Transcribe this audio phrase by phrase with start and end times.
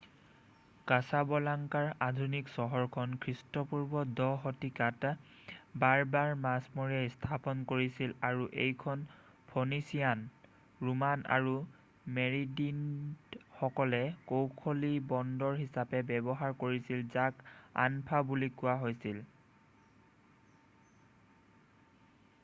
[0.91, 5.11] কাছাবলাংকাৰ আধুনিক চহৰখন খ্ৰীষ্টপূৰ্ব 10 শতিকাত
[5.83, 9.03] বাৰ্বাৰ মাছমৰীয়াই স্থাপন কৰিছিল আৰু এইখন
[9.51, 10.23] ফনিচিয়ান
[10.89, 11.53] ৰোমান আৰু
[12.17, 14.01] মেৰেনিডসকলে
[14.33, 17.45] কৌশলী বন্দৰ হিচাপে ব্যৱহাৰ কৰিছিল যাক
[17.87, 19.21] আনফা বুলি কোৱা হৈছিল